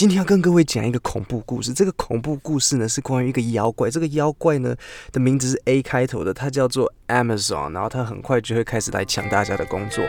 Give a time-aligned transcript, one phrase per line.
[0.00, 1.74] 今天要跟各位讲一个恐怖故事。
[1.74, 3.90] 这个恐怖故事呢，是关于一个妖怪。
[3.90, 4.74] 这个妖怪呢
[5.12, 7.74] 的名字是 A 开头的，它叫做 Amazon。
[7.74, 10.02] 然后它很快就会开始来抢大家的工作。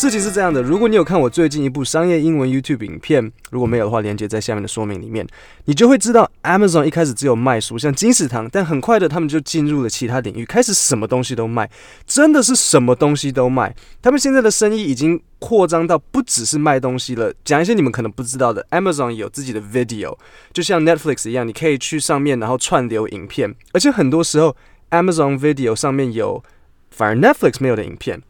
[0.00, 5.26] 事情是这样的，如果你有看我最近一部商业英文 YouTube 影片，如果没有的话，连接在下面的说明里面，
[5.66, 11.68] 你就会知道 Amazon 一开始只有卖书，像金石堂，但很快的他们就进入了其他领域，开始什么东西都卖，
[12.06, 13.76] 真的是什么东西都卖。
[14.00, 17.30] 他们现在的生意已经扩张到不只是卖东西了。
[17.44, 20.16] 讲一些你们可能不知道的，Amazon 有自己的 Video，
[20.54, 24.56] 就像 Netflix 一样，你可以去上面然后串流影片，而且很多时候
[24.92, 26.42] Amazon Video 上面有
[26.90, 28.22] 反而 Netflix 没有的影片。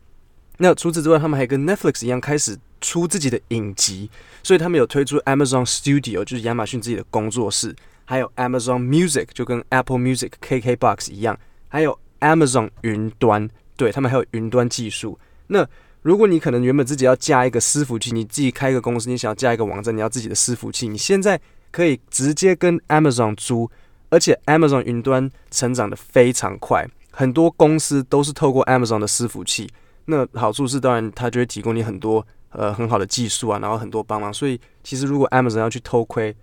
[0.62, 4.10] 那除此之外，他们还跟 Netflix 一样开始出自己的影集，
[4.42, 7.74] 所以他们有推出 Amazon Studio，就是亚马逊自己的工作室，
[8.04, 15.18] 还有 Amazon Music，就跟 Apple Music、KKBox 一样，还有 Amazon 云端，对，他们还有云端技术。
[15.46, 15.66] 那
[16.02, 23.70] 如果你可能原本自己要架一个伺服器，你自己开一个公司，你想要架一个网站，你要自己的伺服器，你现在可以直接跟 Amazon 租，
[24.10, 29.70] 而且 Amazon 云端成长得非常快，很多公司都是透过 Amazon 的伺服器。
[30.10, 34.34] 那好处是，当然它就会提供你很多呃很好的技术啊，然后很多帮忙。
[34.34, 36.34] 所以其实如果 Amazon 要去偷窥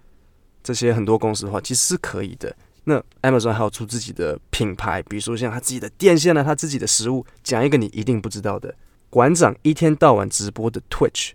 [0.63, 2.55] 这些很多公司的话，其实是可以的。
[2.85, 7.25] 那 Amazon 还有出自己的品牌，比如说像他自己的电线啊，他自己的食物。
[7.43, 8.73] 讲一个你一定不知道的，
[9.09, 11.31] 馆长一天到晚直播的 Twitch，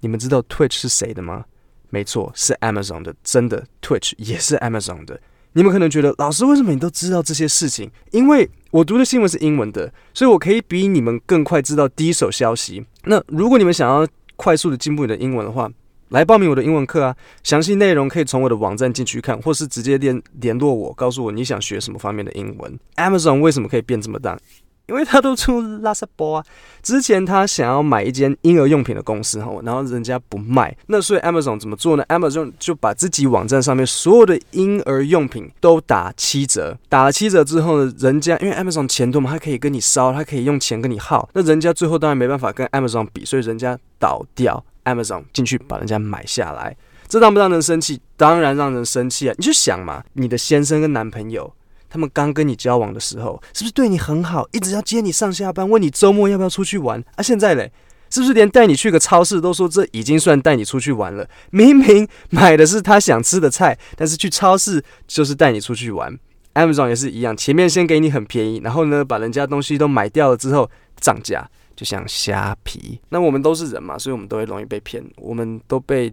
[0.00, 1.44] 你们知道 Twitch 是谁的吗？
[1.90, 5.20] 没错，是 Amazon 的，真的 Twitch 也是 Amazon 的。
[5.54, 7.90] 你们可能觉得，老师为什么你都知道这些事情？
[8.10, 12.84] 因为我读的新闻是英文的，所以我可以比你们更快知道第一手消息。
[13.04, 15.70] 那如果你们想要快速的进步你的英文的话，
[16.08, 17.16] 来报名我的英文课啊！
[17.42, 22.78] 详细内容可以从我的网站进去看，或是直接联联络我，告诉我你想学什么方面的英文。
[22.96, 24.38] Amazon 为什么可以变这么大？
[24.86, 26.44] 因为他都出垃圾包啊！
[26.82, 46.76] 之前他想要买一间婴儿用品的公司哈，然后人家不卖，那所以 Amazon 怎么做呢？Amazon 就把自己网站上面所有的婴儿用品都打七折，打了七折之后呢，人家因为 Amazon 钱多嘛，他可以跟你烧，他可以用钱跟你耗，那人家最后当然没办法跟 Amazon 比，所以人家倒掉，Amazon 进去把人家买下来，
[47.08, 48.00] 这让不让人生气？
[48.16, 49.34] 当然让人生气啊！
[49.38, 51.52] 你就想嘛，你的先生跟男朋友。
[51.94, 57.22] 他们刚跟你交往的时候，是不是对你很好，一直要接你上下班，问你周末要不要出去玩啊？
[57.22, 57.70] 现在嘞，
[58.10, 61.24] 是不是连带你去个超市都说这已经算带你出去玩了？
[61.52, 66.18] 明明买的是他想吃的菜，但是去超市就是带你出去玩。
[66.54, 70.68] Amazon 也是一样，前面先给你很便宜，然后呢，把人家东西都买掉了之后
[70.98, 73.00] 涨价，就像虾皮。
[73.10, 76.12] 那我们都是人嘛，所以我们都会容易被骗，我们都被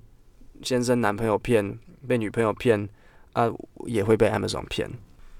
[0.61, 1.75] 先生、男朋友骗，
[2.07, 2.87] 被女朋友骗
[3.33, 3.49] 啊，
[3.87, 4.87] 也会被 Amazon 骗。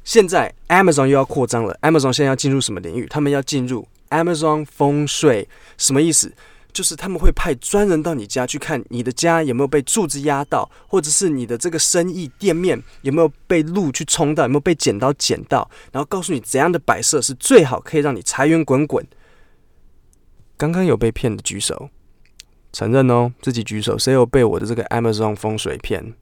[0.03, 1.78] 现在 Amazon 又要扩张了。
[1.81, 3.06] Amazon 现在要进入什么领域？
[3.07, 5.47] 他们要进入 Amazon 风水，
[5.78, 6.34] 什么意思？
[6.73, 19.06] 就是他们会派专人到你家去看你的家有没有被柱子压到，或者是你的这个生意店面有没有被路去冲到，有没有被剪刀剪到，然后告诉你怎样的摆设是最好，可以让你财源滚滚。
[20.56, 21.90] 刚刚有被骗的举手，
[22.72, 23.97] 承认哦，自己举手。
[23.97, 26.13] 谁有被我的这个 Amazon 风水骗？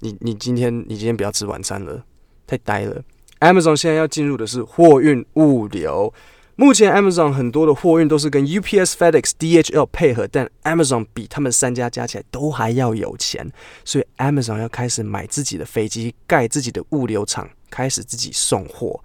[0.00, 2.04] 你你今天你今天不要吃晚餐了。
[2.46, 3.02] 太呆了
[3.40, 6.12] ！Amazon 现在要进入的是货运物流。
[6.56, 13.50] 目前 Amazon 很多的货运都是跟 UPS、FedEx、DHL 配合，但 Amazon 比他们三家加起来都还要有钱，
[13.84, 19.02] 所以 Amazon 要开始买自己的飞机，盖自己的物流厂，开始自己送货。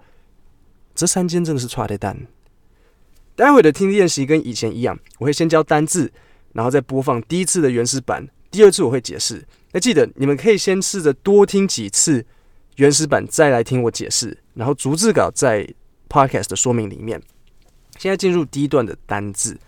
[0.94, 2.16] 这三间真的是剉咧等。
[3.34, 6.12] 待会的听力练习跟以前一样，我会先教单字，
[6.52, 9.44] 然后再播放第一次的原始版，第二次我会解释。
[9.72, 12.24] 那记得你们可以先试着多听几次。
[12.80, 15.68] 原始版再来听我解释，然后逐字稿在
[16.08, 17.20] podcast 的说明里面。
[17.98, 19.58] 现在进入第一段的单字，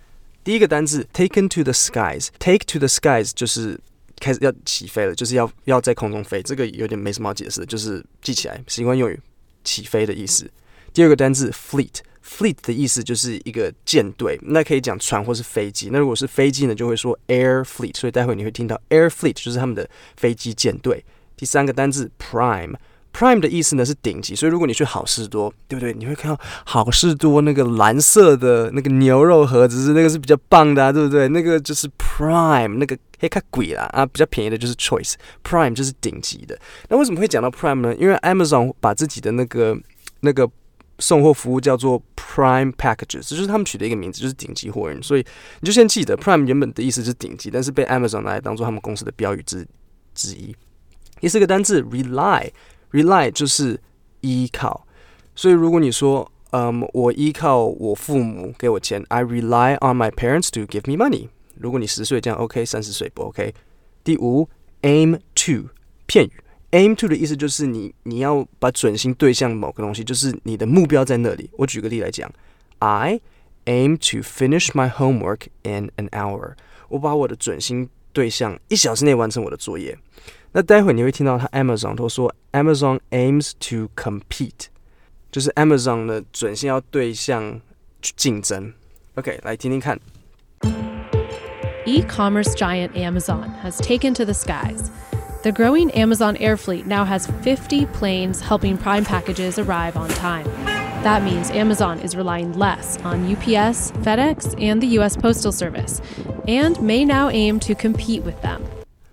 [0.43, 3.79] 第一个单字 taken to the skies，take to the skies 就是
[4.19, 6.43] 开始要起飞了，就是要要在空中飞。
[6.43, 9.21] 这个有点没什么好解释的，就是记起来习惯用语，
[9.63, 10.51] 起飞的意思。
[10.95, 15.91] 第二个单字 fleet，fleet 的意思就是一个舰队，那可以讲船或是飞机。
[15.93, 19.87] 那如果是飞机呢，就会说 air fleet，所以待会你会听到 air fleet 就是他们的
[20.17, 21.05] 飞机舰队。
[21.37, 22.75] 第三个单字 prime。
[23.13, 25.93] Prime 的意思呢是顶级，所以如果你去好事多，对不对？
[25.93, 31.29] 你会看到好事多那个蓝色的那个牛肉盒子，是那个是比较棒的啊，对不对？
[31.29, 35.15] 那个就是 Prime，那个黑卡贵啦啊，比较便宜的就是 Choice。
[35.45, 36.59] Prime 就是顶级的。
[36.89, 37.95] 那为什么会讲到 Prime 呢？
[37.97, 39.79] 因为 Amazon 把自己的那个
[40.21, 40.49] 那个
[40.99, 45.03] 送货服务叫做 Prime Packages，这就是他们取的一个名字，就是顶级货运。
[45.03, 45.25] 所以
[45.61, 49.67] 你就先记得 Prime 原本的意思是顶级，但是被 Amazon 拿来当做他们公司的标语之
[50.15, 50.57] 之一。
[51.21, 52.51] 第四个单字 Rely。
[52.93, 53.81] Rely 就是
[54.21, 54.87] 依靠，
[55.35, 61.29] 所以如果你说，嗯，我依靠我父母给我钱，I rely on my parents to give me money。
[61.57, 63.55] 如果你十岁这样 OK，三十岁不 OK。
[64.05, 64.49] 第五
[64.83, 65.71] ，aim to
[66.07, 66.33] 片语
[66.73, 71.49] ，aim to 的意思就是你你要把准心对向某个东西，就是你的目标在那里。
[71.53, 72.31] 我举个例来讲
[72.81, 73.21] ，I
[73.65, 76.53] aim to finish my homework in an hour。
[76.89, 79.97] 我把我的准心对象一小时内完成我的作业。
[80.52, 84.68] 那待会你会听到他 Amazon 都说 Amazon aims to compete，
[85.32, 87.62] 就是 Amazon 的准心要对象
[88.02, 88.74] 去竞争。
[89.16, 90.00] OK，来听听看。
[91.86, 94.90] E-commerce giant Amazon has taken to the skies.
[95.44, 100.46] The growing Amazon air fleet now has 50 planes helping Prime packages arrive on time.
[101.04, 106.02] That means Amazon is relying less on UPS, FedEx, and the US Postal Service,
[106.48, 108.62] and may now aim to compete with them.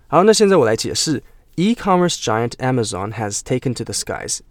[0.07, 1.23] 好，那现在我来解释。
[1.59, 4.41] E-commerce giant Amazon has taken to the skies.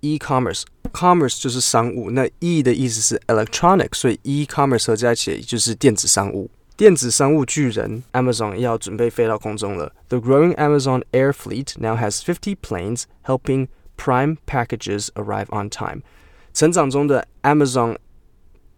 [0.00, 6.50] E-commerce commerce 就是商务，那 E 的意思是 electronic，所以 e-commerce 合在一起就是电子商务。
[6.76, 9.92] 电子商务巨人 Amazon 要准备飞到空中了。
[10.08, 13.68] The growing Amazon air fleet now has 50 planes helping
[13.98, 16.00] Prime packages arrive on time.
[16.54, 17.98] 成长中的 Amazon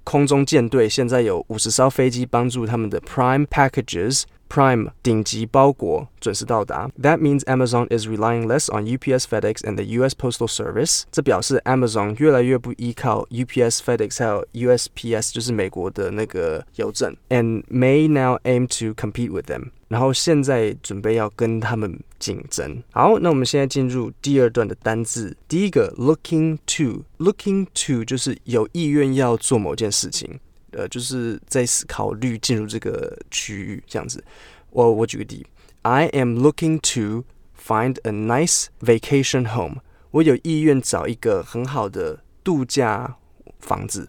[0.02, 6.90] 空中舰队现在有五十艘飞机帮助他们的 Prime packages Prime 顶级包裹准时到达。
[7.00, 10.14] That means Amazon is relying less on UPS, FedEx, and the U.S.
[10.14, 11.04] Postal Service。
[11.10, 19.70] 这表示 Amazon 越来越不依靠 UPS、FedEx 还有 USPS，就是美国的那个邮政，and may now aim to compete with them。
[19.88, 22.82] 然后现在准备要跟他们竞争。
[22.92, 25.36] 好，那我们现在进入第二段的单字。
[25.48, 30.40] 第一个 looking to，looking to 就是有意愿要做某件事情。
[30.71, 34.23] 呃，就是在思考虑进入这个区域这样子。
[34.69, 35.45] 我我举个例
[35.83, 37.25] ，I am looking to
[37.57, 39.81] find a nice vacation home。
[40.11, 43.17] 我有意愿找一个很好的度假
[43.59, 44.07] 房子。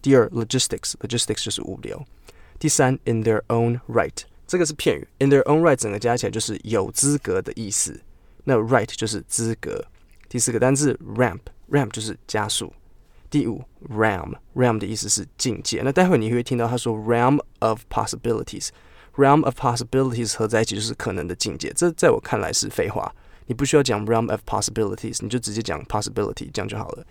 [0.00, 2.04] 第二，logistics，logistics 就是物流。
[2.58, 8.00] 第三，in their own right，这个是片语，in their own right 整个加起来就是有资格的意思。
[8.44, 9.84] 那 right 就是资格。
[10.28, 12.72] 第四个单字，ramp，ramp 就是加速。
[13.32, 15.80] 第五，realm，realm 的意思是境界。
[15.82, 21.72] 那待会你会听到他说 realm of possibilities，realm of possibilities 合在一起就是可能的境界。
[21.74, 23.10] 这在我看来是废话，
[23.46, 27.06] 你不需要讲 realm of possibilities，你就直接讲 possibility，这样就好了。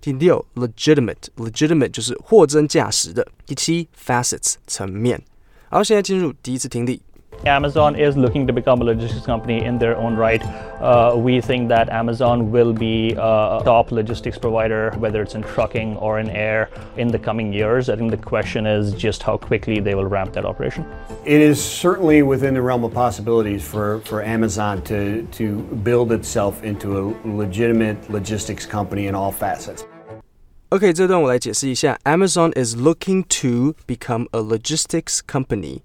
[0.00, 3.28] 第六，legitimate，legitimate 就是货真价实的。
[3.44, 5.22] 第七，facets 层面。
[5.68, 7.02] 好，现在进入第一次听力。
[7.45, 10.43] Amazon is looking to become a logistics company in their own right.
[10.79, 15.97] Uh, we think that Amazon will be a top logistics provider, whether it's in trucking
[15.97, 17.89] or in air, in the coming years.
[17.89, 20.85] I think the question is just how quickly they will ramp that operation.
[21.25, 26.63] It is certainly within the realm of possibilities for, for Amazon to, to build itself
[26.63, 29.83] into a legitimate logistics company in all facets.
[30.69, 31.99] OK，这段我来解释一下。
[32.03, 35.81] Amazon is looking to become a logistics company.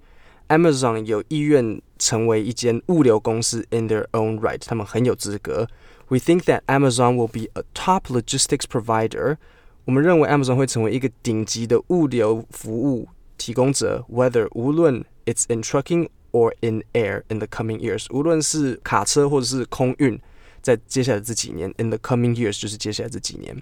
[0.51, 5.69] Amazon 有意愿成为一间物流公司 in their own right，他们很有资格。
[6.09, 9.39] We think that Amazon will be a top logistics provider。
[9.87, 20.21] 我们认为 Amazon 会成为一个顶级的物流服务提供者，whether 无论 it's in trucking or in air in the coming years，无论是卡车或者是空运，
[20.63, 23.61] 在接下来这几年，in the coming years 就是接下来这几年。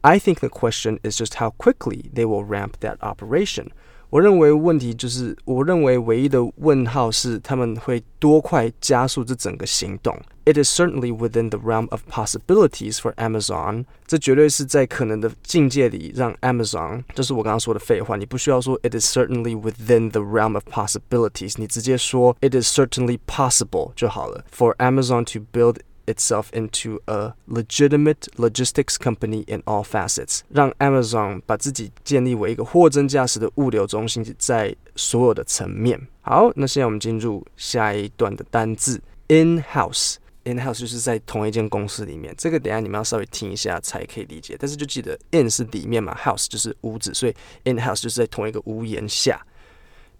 [0.00, 3.68] I think the question is just how quickly they will ramp that operation。
[4.10, 10.16] 我认为问题就是，我认为唯一的问号是他们会多快加速这整个行动。
[10.44, 13.84] It is certainly within the realm of possibilities for Amazon。
[14.06, 18.14] 这绝对是在可能的境界里让 Amazon，这是我刚刚说的废话。
[18.16, 24.44] 你不需要说 It is certainly within the realm of possibilities，你直接说 It is certainly possible 就好了。
[24.56, 35.99] For Amazon to build itself into a legitimate logistics company in all facets，让 Amazon 把自己建立为一个货真价实的物流中心，在所有的层面。
[36.21, 40.15] 好，那现在我们进入下一段的单字，in-house。
[40.43, 44.57] in-house 就是在同一间公司里面，这个等下你们要稍微听一下才可以理解。
[44.59, 49.39] 但是就记得 in 是里面嘛，house 就是屋子，所以 in-house 就是在同一个屋檐下。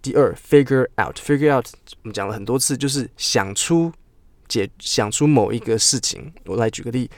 [0.00, 1.66] 第二，figure out，figure out
[2.02, 3.92] 我们讲了很多次，就是想出。
[4.51, 7.09] 解想出某一个事情，我来举个例，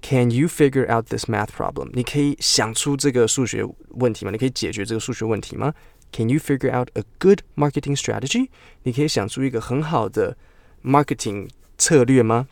[0.00, 1.90] Can you figure out this math problem？
[1.92, 4.30] 你可以想出这个数学问题吗？
[4.30, 5.74] 你可以解决这个数学问题吗？
[6.12, 8.48] Can you figure out a good marketing strategy？
[8.84, 10.36] 你可以想出一个很好的
[10.82, 12.48] marketing 策略吗？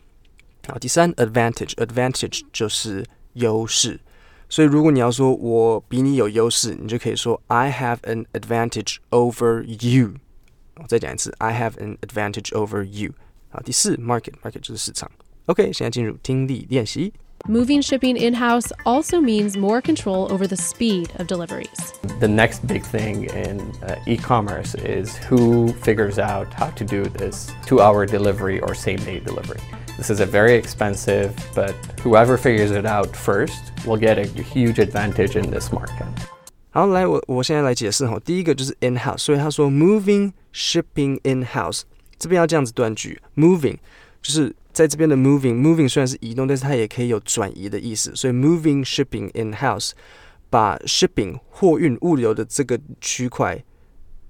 [0.69, 4.01] 好，第三，advantage，advantage 就是优势，
[4.49, 10.15] 所以如果你要说我比你有优势，你就可以说 I have an advantage over you。
[10.75, 13.13] 我再讲一次，I have an advantage over you。
[13.51, 15.11] 好，第四，market，market 就是市场。
[15.47, 17.13] OK，现在进入听力练习。
[17.49, 21.93] Moving shipping in house also means more control over the speed of deliveries.
[22.19, 27.05] The next big thing in uh, e commerce is who figures out how to do
[27.05, 29.61] this two hour delivery or same day delivery.
[29.97, 34.81] This is a very expensive, but whoever figures it out first will get a huge
[34.81, 36.07] advantage in this market.
[36.71, 38.19] 好，来我我现在来解释哈。
[38.25, 41.83] 第一个就是 in house，所以他说 moving shipping in house，
[42.22, 43.78] 这边要这样子断句，moving
[44.22, 44.56] 就是。
[44.74, 48.16] 在这边的 moving，moving 虽然是移动，但是它也可以有转移的意思。
[48.16, 49.92] 所以 moving shipping in house，
[50.50, 53.62] 把 shipping 货运物流的这个区块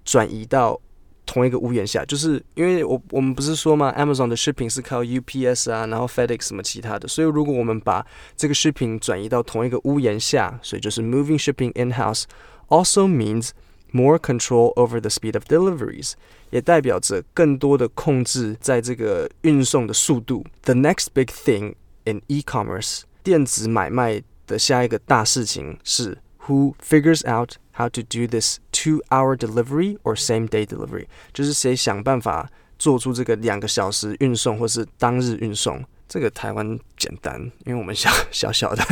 [0.04, 0.82] 转移到
[1.28, 7.08] 同一个屋檐下，就是因为我我们不是说吗？Amazon 的 shipping 是靠 UPS 啊，然后 FedEx 什么其他的。
[7.08, 8.04] 所以如果我们把
[8.36, 13.52] 这个 shipping 转移到同一个屋檐下，所以就是 moving shipping in house，also means
[13.93, 16.13] more control over the speed of deliveries。
[16.51, 20.45] 也代表着更多的控制在这个运送的速度。
[20.63, 21.75] The next big thing
[22.05, 31.07] in e-commerce，电子买卖的下一个大事情是 Who figures out how to do this two-hour delivery or same-day delivery？
[31.33, 35.85] 就是谁想办法做出这个两个小时运送或是当日运送。
[36.09, 38.85] 这个台湾简单，因为我们小小小的。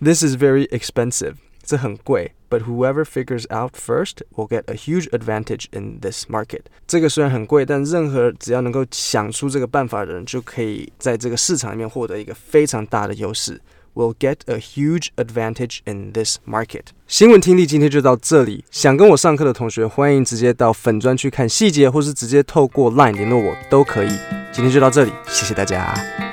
[0.00, 1.34] This is very expensive。
[1.69, 6.61] 这很贵，but whoever figures out first will get a huge advantage in this market。
[6.87, 13.61] 这个虽然很贵，但任何只要能够想出这个办法的人，就可以在这个市场里面获得一个非常大的优势。
[13.93, 16.85] Will get a huge advantage in this market。
[17.05, 24.09] 新闻听力今天就到这里，想跟我上课的同学，欢迎直接到粉专去看细节，或是直接透过 LINE 联络我都可以。
[24.51, 26.28] 今天就到这里，谢谢大家。